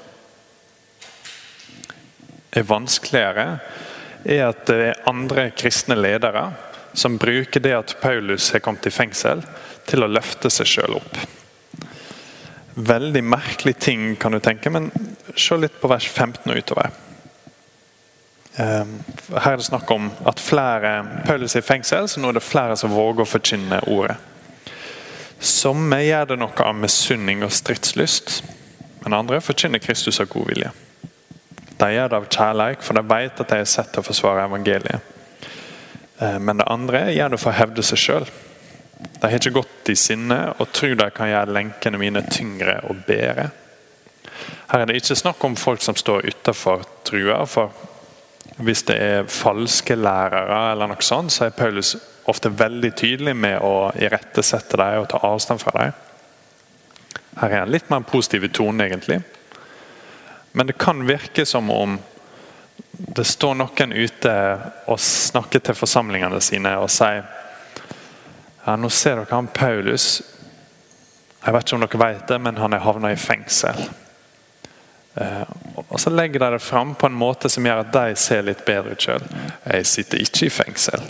er 2.53 2.69
vanskeligere, 2.69 3.49
er 4.29 4.49
at 4.51 4.67
det 4.69 4.81
er 4.91 5.05
andre 5.09 5.49
kristne 5.57 5.97
ledere 5.97 6.51
som 6.97 7.19
bruker 7.21 7.61
det 7.61 7.75
at 7.77 7.97
Paulus 8.01 8.51
har 8.53 8.63
kommet 8.65 8.87
i 8.89 8.95
fengsel, 8.95 9.43
til 9.87 10.03
å 10.03 10.11
løfte 10.11 10.51
seg 10.51 10.69
sjøl 10.71 10.97
opp. 10.99 11.19
Veldig 12.77 13.23
merkelig 13.25 13.77
ting, 13.81 14.15
kan 14.21 14.35
du 14.35 14.41
tenke, 14.41 14.73
men 14.73 14.89
se 15.37 15.57
litt 15.61 15.77
på 15.81 15.91
vers 15.93 16.09
15 16.09 16.51
og 16.51 16.57
utover. 16.57 16.91
Eh, 18.57 18.85
her 19.37 19.53
er 19.53 19.61
det 19.61 19.69
snakk 19.69 19.91
om 19.93 20.09
at 20.29 20.41
flere 20.41 20.95
Paulus 21.27 21.57
er 21.57 21.65
i 21.65 21.69
fengsel, 21.69 22.09
så 22.09 22.21
nå 22.21 22.33
er 22.33 22.39
det 22.39 22.45
flere 22.45 22.77
som 22.81 22.95
våger 22.97 23.25
å 23.25 23.29
forkynne 23.29 23.83
ordet. 23.93 24.17
Somme 25.37 26.01
gjør 26.01 26.31
det 26.33 26.39
noe 26.41 26.65
av 26.65 26.79
misunning 26.81 27.45
og 27.45 27.53
stridslyst, 27.53 28.39
men 29.05 29.17
andre 29.17 29.43
forkynner 29.45 29.85
Kristus 29.85 30.23
av 30.25 30.33
god 30.33 30.49
vilje. 30.49 30.73
De 31.77 31.91
gjør 31.93 32.09
det 32.09 32.17
av 32.23 32.31
kjærlighet, 32.33 32.85
for 32.85 32.97
de 32.97 33.05
vet 33.05 33.45
at 33.45 33.53
de 33.53 33.61
er 33.61 33.69
sett 33.69 33.93
til 33.93 34.01
å 34.01 34.09
forsvare 34.09 34.49
evangeliet. 34.49 35.13
Eh, 36.19 36.39
men 36.39 36.57
det 36.57 36.69
andre 36.71 37.07
gjør 37.13 37.35
det 37.35 37.41
for 37.43 37.53
å 37.53 37.59
hevde 37.61 37.85
seg 37.87 38.01
sjøl. 38.01 38.29
De 38.97 39.29
har 39.29 39.37
ikke 39.37 39.59
gått 39.59 39.91
i 39.93 39.97
sinne 39.99 40.39
og 40.57 40.73
tror 40.73 40.97
de 40.97 41.11
kan 41.13 41.29
gjøre 41.31 41.53
lenkene 41.53 42.01
mine 42.01 42.23
tyngre 42.31 42.79
og 42.89 43.05
bedre. 43.09 43.51
Her 44.71 44.83
er 44.83 44.89
det 44.89 45.01
ikke 45.01 45.19
snakk 45.19 45.45
om 45.45 45.57
folk 45.59 45.83
som 45.85 45.97
står 45.97 46.27
utafor 46.31 46.85
trua. 47.05 47.45
for 47.47 47.73
Hvis 48.57 48.83
det 48.89 48.97
er 48.97 49.29
falske 49.29 49.95
lærere, 49.95 50.73
eller 50.73 50.89
noe 50.89 51.05
sånt, 51.05 51.33
så 51.33 51.47
er 51.47 51.57
Paulus 51.57 51.97
ofte 52.27 52.51
veldig 52.51 52.93
tydelig 52.97 53.37
med 53.37 53.61
å 53.63 53.93
irettesette 53.95 54.77
dem 54.81 55.03
og 55.03 55.09
ta 55.13 55.21
avstand 55.23 55.63
fra 55.63 55.75
dem. 55.77 55.93
Her 57.37 57.53
er 57.53 57.63
en 57.63 57.71
litt 57.71 57.91
mer 57.91 58.07
positiv 58.09 58.49
tone, 58.49 58.87
egentlig. 58.87 59.21
Men 60.53 60.67
det 60.67 60.79
kan 60.81 61.05
virke 61.07 61.45
som 61.47 61.71
om 61.71 61.99
det 62.99 63.25
står 63.25 63.55
noen 63.55 63.93
ute 63.93 64.33
og 64.89 65.01
snakker 65.01 65.61
til 65.61 65.77
forsamlingene 65.77 66.41
sine 66.41 66.73
og 66.81 66.89
sier 66.93 67.25
ja, 68.65 68.77
Nå 68.77 68.89
ser 68.91 69.21
dere 69.21 69.37
han 69.37 69.51
Paulus. 69.53 70.23
Jeg 71.45 71.55
vet 71.55 71.67
ikke 71.67 71.77
om 71.77 71.85
dere 71.85 72.01
vet 72.03 72.25
det, 72.31 72.39
men 72.43 72.57
han 72.59 72.75
er 72.75 72.83
havna 72.83 73.13
i 73.13 73.19
fengsel. 73.21 73.85
Eh, 75.15 75.43
og 75.77 76.01
Så 76.01 76.11
legger 76.11 76.41
de 76.41 76.49
det 76.57 76.65
fram 76.65 76.95
på 76.95 77.07
en 77.07 77.15
måte 77.15 77.49
som 77.53 77.67
gjør 77.67 77.85
at 77.85 77.93
de 77.95 78.17
ser 78.19 78.43
litt 78.49 78.65
bedre 78.67 78.97
ut 78.97 79.07
sjøl. 79.07 79.29
Jeg 79.63 79.87
sitter 79.87 80.25
ikke 80.25 80.49
i 80.49 80.55
fengsel. 80.57 81.07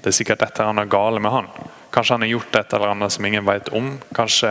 Det 0.00 0.10
er 0.10 0.16
sikkert 0.16 0.42
et 0.42 0.58
eller 0.58 0.72
annet 0.72 0.90
gale 0.90 1.22
med 1.22 1.32
han. 1.32 1.52
Kanskje 1.94 2.16
han 2.16 2.26
har 2.26 2.32
gjort 2.32 2.58
et 2.58 2.74
eller 2.74 2.94
annet 2.96 3.14
som 3.14 3.28
ingen 3.28 3.46
vet 3.46 3.70
om. 3.76 3.92
Kanskje 4.16 4.50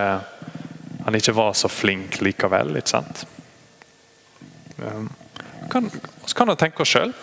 han 1.04 1.20
ikke 1.20 1.36
var 1.36 1.58
så 1.60 1.68
flink 1.68 2.22
likevel. 2.24 2.78
ikke 2.80 2.94
sant? 2.94 3.26
Um, 4.80 5.12
kan, 5.74 5.90
kan 6.36 6.52
du 6.52 6.56
tenke 6.60 6.86
oss 6.86 6.94
sjøl. 6.94 7.14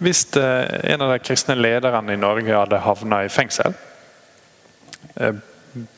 Hvis 0.00 0.24
eh, 0.36 0.92
en 0.94 1.04
av 1.04 1.12
de 1.12 1.20
kristne 1.22 1.56
lederne 1.58 2.16
i 2.16 2.20
Norge 2.20 2.56
hadde 2.56 2.82
havna 2.84 3.22
i 3.26 3.32
fengsel, 3.32 3.76
eh, 5.16 5.38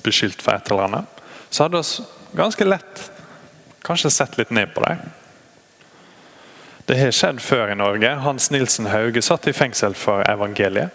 beskyldt 0.05 0.43
for 0.43 0.57
et 0.57 0.71
eller 0.71 0.89
annet, 0.89 1.23
så 1.51 1.67
hadde 1.67 1.83
vi 1.83 2.39
ganske 2.39 2.67
lett 2.67 3.09
kanskje 3.87 4.11
sett 4.11 4.39
litt 4.39 4.51
ned 4.55 4.75
på 4.75 4.83
dem. 4.85 5.05
Det 6.87 6.99
har 6.99 7.15
skjedd 7.15 7.39
før 7.41 7.71
i 7.73 7.79
Norge. 7.79 8.11
Hans 8.25 8.51
Nilsen 8.51 8.89
Hauge 8.91 9.23
satt 9.23 9.47
i 9.49 9.55
fengsel 9.55 9.95
for 9.95 10.25
evangeliet. 10.29 10.91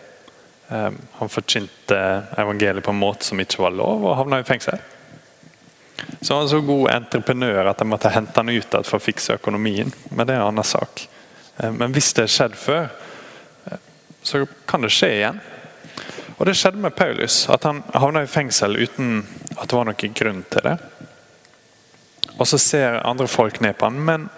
Ehm, 0.68 0.98
han 1.20 1.32
forkynte 1.32 2.00
evangeliet 2.38 2.84
på 2.84 2.92
en 2.92 3.00
måte 3.00 3.26
som 3.26 3.40
ikke 3.40 3.64
var 3.64 3.76
lov, 3.76 4.04
og 4.04 4.18
havna 4.20 4.42
i 4.44 4.48
fengsel. 4.48 4.82
Så 6.22 6.34
han 6.34 6.44
var 6.44 6.50
så 6.50 6.62
god 6.62 6.90
entreprenør 6.92 7.70
at 7.72 7.82
jeg 7.82 7.90
måtte 7.90 8.12
hente 8.14 8.40
han 8.40 8.50
ut 8.50 8.56
igjen 8.56 8.88
for 8.88 8.98
å 8.98 9.04
fikse 9.04 9.38
økonomien. 9.38 9.92
Men 10.10 10.28
det 10.28 10.36
er 10.36 10.42
en 10.42 10.52
annen 10.52 10.68
sak. 10.68 11.08
Ehm, 11.58 11.78
men 11.78 11.94
hvis 11.96 12.14
det 12.16 12.28
har 12.28 12.34
skjedd 12.34 12.58
før, 12.60 12.90
eh, 13.72 13.80
så 14.24 14.46
kan 14.66 14.82
det 14.86 14.94
skje 14.96 15.12
igjen. 15.20 15.40
Og 16.38 16.46
Det 16.46 16.54
skjedde 16.56 16.78
med 16.78 16.96
Paulus, 16.96 17.50
at 17.50 17.64
han 17.64 17.84
havna 17.94 18.22
i 18.22 18.30
fengsel 18.30 18.78
uten 18.78 19.26
at 19.58 19.70
det 19.70 19.78
var 19.78 19.88
noen 19.90 20.14
grunn 20.14 20.44
til 20.52 20.62
det. 20.64 20.78
Og 22.38 22.48
Så 22.48 22.60
ser 22.62 23.02
andre 23.06 23.28
folk 23.28 23.62
ned 23.62 23.78
på 23.78 23.90
han, 23.90 24.06
men 24.06 24.30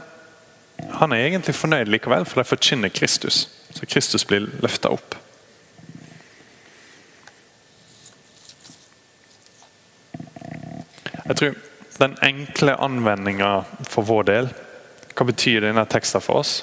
han 1.02 1.12
er 1.12 1.26
egentlig 1.28 1.56
fornøyd 1.56 1.92
likevel, 1.92 2.26
for 2.26 2.42
de 2.42 2.48
forkynner 2.48 2.90
Kristus. 2.90 3.50
Så 3.76 3.86
Kristus 3.86 4.24
blir 4.24 4.48
løfta 4.64 4.90
opp. 4.90 5.16
Jeg 11.30 11.38
tror 11.38 11.58
den 12.00 12.16
enkle 12.26 12.74
anvendinga 12.82 13.64
for 13.86 14.08
vår 14.08 14.24
del, 14.26 14.48
hva 15.14 15.26
betyr 15.28 15.68
denne 15.68 15.84
teksten 15.86 16.24
for 16.26 16.42
oss? 16.42 16.54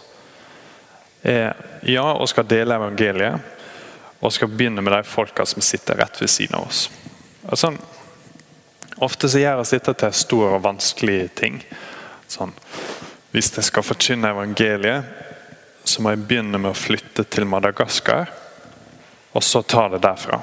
er 1.23 1.54
ja, 1.82 2.06
vi 2.18 2.26
skal 2.26 2.49
dele 2.49 2.75
evangeliet, 2.75 3.40
og 4.20 4.32
skal 4.32 4.50
begynne 4.50 4.82
med 4.82 4.92
de 4.92 5.04
folka 5.06 5.46
som 5.46 5.62
sitter 5.62 5.99
rett 5.99 6.18
ved 6.23 6.30
siden 6.30 6.56
av 6.58 6.66
oss. 6.66 6.88
Altså, 7.46 7.73
ofte 8.96 9.28
så 9.28 9.42
gjør 9.42 9.62
oss 9.62 9.75
dette 9.75 9.94
til 10.00 10.18
store 10.18 10.56
og 10.56 10.64
vanskelige 10.64 11.28
ting. 11.38 11.61
Sånn, 12.26 12.54
hvis 13.30 13.52
jeg 13.54 13.68
skal 13.68 13.87
forkynne 13.87 14.32
evangeliet, 14.35 15.06
så 15.87 16.02
må 16.02 16.14
jeg 16.14 16.25
begynne 16.26 16.58
med 16.58 16.73
å 16.73 16.78
flytte 16.78 17.26
til 17.30 17.46
Madagaskar, 17.46 18.35
og 19.30 19.46
så 19.46 19.62
ta 19.62 19.87
det 19.94 20.02
derfra. 20.02 20.40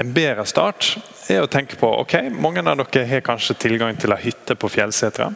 En 0.00 0.12
bedre 0.16 0.46
start 0.48 0.94
er 1.34 1.44
å 1.44 1.50
tenke 1.50 1.76
på 1.76 1.88
ok, 2.00 2.14
mange 2.32 2.62
av 2.64 2.78
dere 2.80 3.04
har 3.08 3.24
kanskje 3.26 3.56
tilgang 3.66 3.96
til 4.00 4.14
ei 4.14 4.22
hytte 4.22 4.56
på 4.56 4.70
Fjellsetra. 4.72 5.28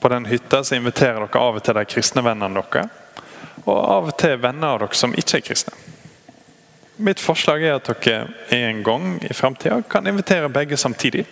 På 0.00 0.10
den 0.12 0.26
hytta 0.28 0.60
så 0.64 0.76
inviterer 0.76 1.22
dere 1.24 1.40
av 1.40 1.56
og 1.56 1.64
til 1.64 1.78
de 1.78 1.84
kristne 1.88 2.24
vennene 2.24 2.60
deres. 2.60 2.90
Og 3.64 3.78
av 3.78 4.10
og 4.10 4.18
til 4.20 4.36
venner 4.42 4.74
av 4.74 4.82
dere 4.82 4.98
som 4.98 5.14
ikke 5.16 5.38
er 5.38 5.46
kristne. 5.46 5.78
Mitt 6.96 7.22
forslag 7.22 7.64
er 7.64 7.78
at 7.78 7.88
dere 7.88 8.28
en 8.54 8.82
gang 8.86 9.16
i 9.24 9.32
framtida 9.34 9.80
kan 9.88 10.06
invitere 10.06 10.52
begge 10.52 10.76
samtidig. 10.76 11.24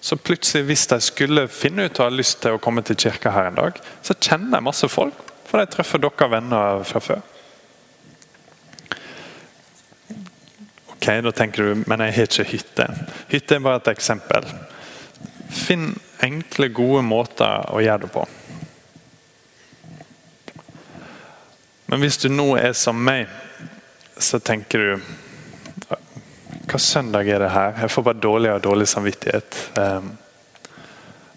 Så 0.00 0.16
plutselig, 0.16 0.66
hvis 0.66 0.86
de 0.86 0.98
skulle 1.00 1.46
finne 1.48 1.86
ut 1.86 1.98
og 1.98 2.04
ha 2.04 2.12
lyst 2.12 2.42
til 2.42 2.54
å 2.54 2.60
komme 2.62 2.82
til 2.86 2.98
kirka 3.00 3.32
her 3.32 3.48
en 3.48 3.62
dag, 3.62 3.78
så 4.02 4.14
kjenner 4.14 4.58
jeg 4.58 4.66
masse 4.66 4.90
folk, 4.92 5.22
for 5.48 5.58
de 5.58 5.70
treffer 5.72 6.02
dere 6.02 6.28
venner 6.30 6.84
fra 6.86 7.02
før. 7.02 7.24
Ok, 11.06 11.22
Da 11.22 11.32
tenker 11.32 11.62
du 11.62 11.82
men 11.86 12.00
jeg 12.02 12.14
har 12.16 12.26
ikke 12.26 12.44
hytte. 12.50 12.84
Hytte 13.30 13.54
er 13.54 13.60
bare 13.62 13.78
et 13.78 13.92
eksempel. 13.92 14.46
Finn 15.54 15.92
enkle, 16.18 16.66
gode 16.74 17.04
måter 17.06 17.68
å 17.70 17.78
gjøre 17.78 18.02
det 18.02 18.10
på. 18.10 18.24
Men 21.86 22.02
hvis 22.02 22.18
du 22.18 22.26
nå 22.32 22.48
er 22.58 22.74
som 22.74 22.98
meg, 22.98 23.30
så 24.18 24.40
tenker 24.42 24.82
du 24.82 25.06
Hva 26.66 26.80
søndag 26.82 27.30
er 27.30 27.44
det 27.44 27.52
her? 27.54 27.76
Jeg 27.84 27.94
får 27.94 28.06
bare 28.08 28.22
dårlig 28.26 28.50
og 28.56 28.64
dårlig 28.64 28.88
samvittighet. 28.90 29.60
Ehm, 29.78 30.08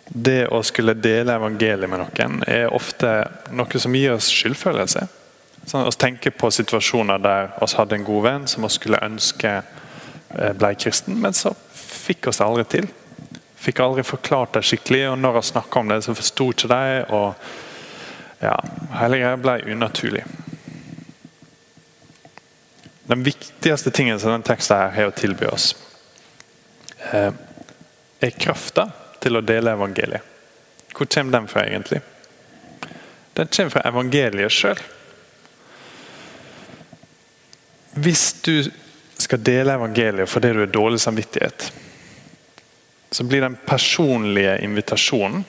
det 0.10 0.48
å 0.50 0.64
skulle 0.66 0.98
dele 0.98 1.36
evangeliet 1.38 1.86
med 1.86 2.02
noen 2.02 2.42
er 2.50 2.74
ofte 2.74 3.12
noe 3.54 3.86
som 3.86 3.94
gir 3.94 4.16
oss 4.16 4.32
skyldfølelse. 4.34 5.06
Sånn, 5.66 5.86
oss 5.86 6.00
tenker 6.00 6.34
på 6.34 6.50
situasjoner 6.52 7.22
der 7.22 7.52
vi 7.60 7.70
hadde 7.78 7.98
en 8.00 8.08
god 8.08 8.24
venn 8.26 8.48
som 8.50 8.66
vi 8.66 8.72
skulle 8.74 9.02
ønske 9.06 9.52
eh, 9.60 10.54
ble 10.58 10.74
kristen, 10.80 11.20
men 11.22 11.36
så 11.36 11.54
fikk 11.74 12.30
oss 12.32 12.40
det 12.42 12.48
aldri 12.48 12.66
til. 12.76 12.90
Fikk 13.60 13.82
aldri 13.84 14.06
forklart 14.08 14.56
det 14.56 14.64
skikkelig, 14.66 15.04
og 15.12 15.18
når 15.20 15.40
vi 15.40 15.48
snakka 15.50 15.82
om 15.82 15.92
det, 15.92 16.02
så 16.06 16.16
forsto 16.16 16.50
ikke 16.54 16.72
de. 16.72 17.02
og 17.16 18.40
ja, 18.40 18.56
Hele 19.02 19.20
greia 19.20 19.40
ble 19.42 19.58
unaturlig. 19.74 20.24
Den 23.10 23.26
viktigste 23.26 23.92
tingen 23.92 24.20
som 24.20 24.32
den 24.32 24.46
teksten 24.46 24.78
her 24.78 24.94
har 24.96 25.10
å 25.10 25.16
tilby 25.18 25.50
oss, 25.50 25.74
eh, 27.12 27.32
er 28.22 28.38
krafta 28.38 28.92
til 29.20 29.40
å 29.40 29.42
dele 29.42 29.74
evangeliet. 29.74 30.22
Hvor 30.94 31.08
kommer 31.08 31.32
den 31.32 31.48
fra, 31.48 31.66
egentlig? 31.66 32.02
Den 33.34 33.48
kommer 33.48 33.70
fra 33.72 33.86
evangeliet 33.90 34.52
sjøl. 34.52 34.80
Hvis 38.00 38.34
du 38.46 38.70
skal 39.20 39.42
dele 39.44 39.76
evangeliet 39.76 40.30
fordi 40.30 40.54
du 40.56 40.62
har 40.64 40.72
dårlig 40.74 41.00
samvittighet, 41.04 41.72
så 43.12 43.24
blir 43.24 43.42
den 43.42 43.58
personlige 43.66 44.60
invitasjonen 44.64 45.44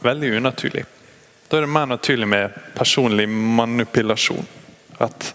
veldig 0.00 0.36
unaturlig. 0.36 0.84
Da 1.48 1.56
er 1.56 1.66
det 1.66 1.72
mer 1.72 1.86
naturlig 1.90 2.28
med 2.28 2.56
personlig 2.76 3.28
manipulasjon. 3.28 4.46
At 4.98 5.32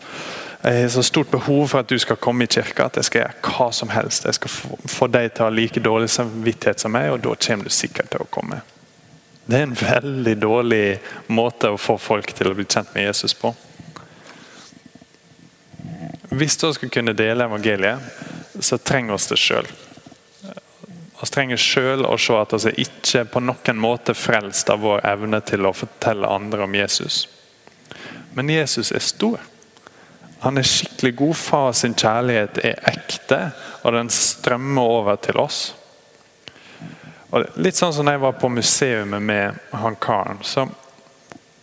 jeg 0.65 0.81
har 0.81 0.89
så 0.89 1.03
stort 1.03 1.31
behov 1.31 1.67
for 1.67 1.83
at 1.83 1.89
du 1.89 1.97
skal 1.99 2.17
komme 2.17 2.45
i 2.45 2.49
kirka 2.49 2.87
at 2.87 2.95
jeg 2.97 3.09
skal 3.09 3.21
gjøre 3.21 3.51
hva 3.57 3.67
som 3.75 3.91
helst. 3.93 4.25
Jeg 4.25 4.37
skal 4.37 4.53
få 4.95 5.09
deg 5.11 5.33
til 5.33 5.43
å 5.43 5.49
ha 5.49 5.53
like 5.53 5.83
dårlig 5.83 6.09
samvittighet 6.13 6.81
som 6.81 6.95
meg, 6.95 7.11
og 7.11 7.19
da 7.25 7.35
kommer 7.47 7.67
du 7.67 7.73
sikkert 7.73 8.09
til 8.13 8.23
å 8.23 8.29
komme. 8.31 8.61
Det 9.45 9.59
er 9.59 9.67
en 9.67 9.77
veldig 9.77 10.35
dårlig 10.41 10.85
måte 11.27 11.69
å 11.69 11.77
få 11.77 11.99
folk 12.01 12.31
til 12.33 12.49
å 12.49 12.55
bli 12.57 12.65
kjent 12.65 12.95
med 12.95 13.05
Jesus 13.05 13.35
på. 13.37 13.51
Hvis 16.35 16.63
vi 16.63 16.73
skal 16.73 16.89
kunne 16.89 17.13
dele 17.13 17.45
evangeliet, 17.45 17.99
så 18.59 18.77
trenger 18.77 19.15
vi 19.15 19.29
det 19.29 19.39
sjøl. 19.39 19.67
Vi 21.21 21.27
trenger 21.31 21.57
sjøl 21.57 22.03
å 22.05 22.17
se 22.19 22.35
at 22.35 22.53
vi 22.65 22.73
ikke 22.83 23.23
på 23.31 23.39
noen 23.39 23.79
måte 23.79 24.13
frelst 24.13 24.69
av 24.69 24.83
vår 24.83 25.05
evne 25.07 25.39
til 25.47 25.65
å 25.65 25.71
fortelle 25.73 26.27
andre 26.27 26.67
om 26.67 26.75
Jesus. 26.75 27.21
Men 28.35 28.51
Jesus 28.51 28.91
er 28.91 28.99
stor. 28.99 29.39
Han 30.43 30.59
er 30.59 30.67
skikkelig 30.67 31.15
god. 31.23 31.35
Far 31.39 31.71
sin 31.73 31.95
kjærlighet 31.95 32.59
er 32.67 32.83
ekte, 32.91 33.39
og 33.87 33.95
den 33.95 34.11
strømmer 34.11 34.95
over 34.99 35.23
til 35.23 35.39
oss. 35.39 35.61
Og 37.31 37.47
litt 37.63 37.79
sånn 37.79 37.95
som 37.95 38.05
da 38.05 38.17
jeg 38.17 38.25
var 38.27 38.35
på 38.43 38.51
museet 38.51 39.07
med 39.07 39.55
han 39.71 39.95
karen, 40.03 40.43
så 40.43 40.67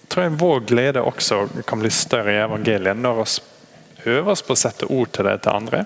tror 0.08 0.26
jeg 0.26 0.40
vår 0.40 0.64
glede 0.68 1.04
også 1.04 1.44
kan 1.68 1.84
bli 1.84 1.92
større 1.92 2.32
i 2.32 2.40
evangeliet 2.40 2.96
når 2.96 3.20
vi 3.20 3.32
øver 4.06 4.32
oss 4.32 4.42
på 4.42 4.54
å 4.56 4.58
sette 4.58 4.88
ord 4.90 5.12
til 5.12 5.28
det 5.28 5.38
til 5.44 5.56
andre. 5.56 5.84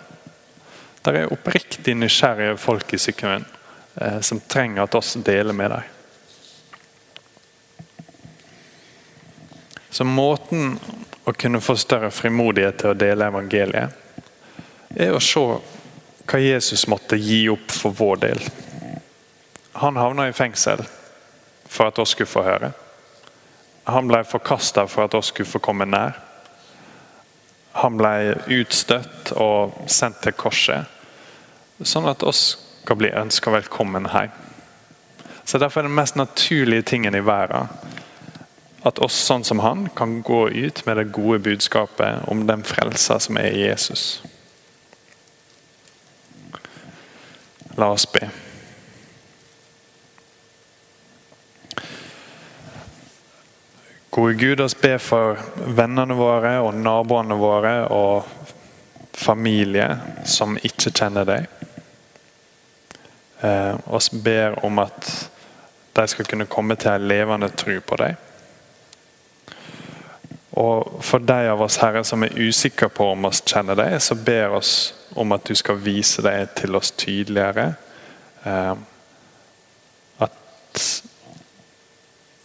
Der 1.07 1.21
er 1.21 1.33
oppriktig 1.33 1.95
nysgjerrige 1.95 2.57
folk 2.59 2.93
i 2.95 2.99
Sykkylven 2.99 3.45
eh, 4.01 4.21
som 4.21 4.41
trenger 4.41 4.83
at 4.83 4.95
oss 4.99 5.15
deler 5.25 5.55
med 5.55 5.71
dem. 5.71 5.93
Så 9.91 10.05
måten 10.05 10.79
å 11.25 11.33
kunne 11.33 11.63
få 11.65 11.77
større 11.79 12.11
frimodighet 12.11 12.83
til 12.83 12.93
å 12.93 12.99
dele 12.99 13.31
evangeliet, 13.31 14.03
er 14.97 15.15
å 15.15 15.23
se 15.23 15.45
hva 16.27 16.41
Jesus 16.43 16.87
måtte 16.91 17.17
gi 17.17 17.47
opp 17.53 17.73
for 17.73 17.95
vår 17.97 18.21
del. 18.27 18.43
Han 19.81 19.97
havna 19.97 20.29
i 20.29 20.35
fengsel 20.37 20.83
for 21.69 21.89
at 21.89 21.99
oss 22.03 22.15
skulle 22.17 22.31
få 22.31 22.45
høre. 22.47 22.73
Han 23.87 24.09
ble 24.11 24.25
forkasta 24.27 24.87
for 24.91 25.07
at 25.07 25.15
oss 25.15 25.31
skulle 25.31 25.49
få 25.49 25.63
komme 25.63 25.87
nær. 25.87 26.26
Han 27.83 27.99
ble 28.01 28.37
utstøtt 28.57 29.33
og 29.37 29.75
sendt 29.91 30.23
til 30.25 30.37
korset, 30.37 30.87
sånn 31.83 32.09
at 32.09 32.25
oss 32.25 32.57
skal 32.83 32.99
bli 33.01 33.11
ønska 33.13 33.53
velkommen 33.53 34.09
hjem. 34.13 34.35
Så 35.47 35.59
Derfor 35.63 35.81
er 35.81 35.87
den 35.87 35.95
mest 35.95 36.17
naturlige 36.17 36.83
tingen 36.83 37.15
i 37.15 37.23
verden 37.23 37.69
at 38.87 39.01
oss 39.03 39.17
sånn 39.19 39.45
som 39.45 39.61
han 39.65 39.89
kan 39.99 40.21
gå 40.23 40.47
ut 40.51 40.85
med 40.87 40.99
det 41.01 41.09
gode 41.15 41.41
budskapet 41.43 42.27
om 42.31 42.45
den 42.47 42.63
frelser 42.67 43.19
som 43.23 43.39
er 43.41 43.51
i 43.51 43.65
Jesus. 43.65 44.23
La 47.77 47.91
oss 47.93 48.07
be. 48.07 48.29
Gode 54.17 54.35
Gud, 54.35 54.61
oss 54.61 54.75
be 54.81 54.95
for 54.97 55.37
vennene 55.77 56.15
våre 56.17 56.55
og 56.65 56.73
naboene 56.81 57.37
våre 57.37 57.73
og 57.93 58.25
familie 59.13 59.91
som 60.25 60.55
ikke 60.57 60.89
kjenner 60.89 61.27
deg. 61.29 61.51
Eh, 63.45 63.77
oss 63.93 64.09
ber 64.09 64.57
om 64.65 64.81
at 64.81 65.11
de 66.01 66.07
skal 66.09 66.31
kunne 66.33 66.49
komme 66.49 66.79
til 66.81 66.95
en 66.95 67.05
levende 67.13 67.53
tro 67.61 67.77
på 67.85 68.01
deg. 68.01 68.17
Og 70.65 70.97
for 71.05 71.21
de 71.21 71.53
av 71.53 71.69
oss 71.69 71.77
Herre, 71.85 72.01
som 72.01 72.25
er 72.25 72.41
usikre 72.41 72.89
på 72.89 73.13
om 73.13 73.29
oss 73.29 73.45
kjenner 73.45 73.77
deg, 73.77 73.99
så 74.01 74.17
ber 74.17 74.57
oss 74.63 74.95
om 75.13 75.37
at 75.37 75.45
du 75.45 75.53
skal 75.61 75.77
vise 75.77 76.25
deg 76.25 76.57
til 76.57 76.81
oss 76.81 76.97
tydeligere. 76.97 77.75
Eh, 78.49 78.77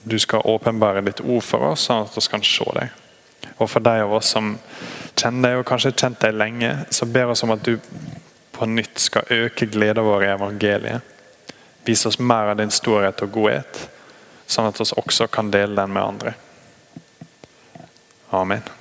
du 0.03 0.19
skal 0.19 0.41
åpenbare 0.45 1.01
ditt 1.05 1.21
ord 1.21 1.43
for 1.45 1.71
oss, 1.71 1.85
sånn 1.87 2.05
at 2.05 2.17
vi 2.17 2.25
kan 2.31 2.43
se 2.45 2.67
deg. 2.77 2.97
Og 3.57 3.69
for 3.69 3.83
de 3.85 3.93
av 4.01 4.13
oss 4.17 4.33
som 4.33 4.55
kjenner 5.15 5.49
deg, 5.49 5.59
og 5.61 5.67
kanskje 5.69 5.91
har 5.91 5.99
kjent 6.03 6.21
deg 6.23 6.37
lenge, 6.37 6.71
så 6.89 7.05
ber 7.05 7.33
oss 7.33 7.43
om 7.45 7.53
at 7.53 7.63
du 7.65 7.77
på 8.51 8.67
nytt 8.69 8.99
skal 9.01 9.29
øke 9.29 9.69
gleden 9.69 10.05
vår 10.05 10.25
i 10.25 10.33
evangeliet. 10.33 11.07
Vis 11.85 12.05
oss 12.05 12.19
mer 12.19 12.51
av 12.51 12.59
din 12.59 12.73
storhet 12.73 13.21
og 13.25 13.33
godhet, 13.33 13.85
sånn 14.45 14.69
at 14.69 14.77
vi 14.81 14.85
også 15.01 15.29
kan 15.33 15.49
dele 15.53 15.77
den 15.77 15.93
med 15.93 16.03
andre. 16.03 16.35
Amen. 18.31 18.80